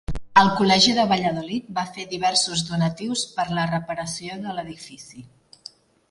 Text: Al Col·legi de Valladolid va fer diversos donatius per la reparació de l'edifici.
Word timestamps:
Al 0.41 0.47
Col·legi 0.59 0.93
de 0.99 1.03
Valladolid 1.09 1.67
va 1.79 1.83
fer 1.97 2.05
diversos 2.13 2.63
donatius 2.69 3.25
per 3.35 3.45
la 3.59 3.67
reparació 3.73 4.39
de 4.47 4.55
l'edifici. 4.57 5.23